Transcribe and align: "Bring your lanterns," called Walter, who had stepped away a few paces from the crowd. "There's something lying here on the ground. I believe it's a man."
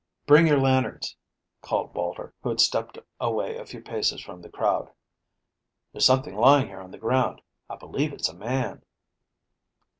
"Bring 0.25 0.47
your 0.47 0.59
lanterns," 0.59 1.15
called 1.61 1.93
Walter, 1.93 2.33
who 2.41 2.49
had 2.49 2.59
stepped 2.59 2.97
away 3.19 3.55
a 3.57 3.67
few 3.67 3.83
paces 3.83 4.19
from 4.19 4.41
the 4.41 4.49
crowd. 4.49 4.89
"There's 5.91 6.05
something 6.05 6.35
lying 6.35 6.69
here 6.69 6.81
on 6.81 6.89
the 6.89 6.97
ground. 6.97 7.39
I 7.69 7.75
believe 7.75 8.11
it's 8.11 8.27
a 8.27 8.33
man." 8.33 8.81